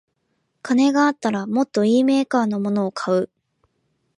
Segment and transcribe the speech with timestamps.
[0.63, 3.29] 金があったらもっといいメーカーのを買う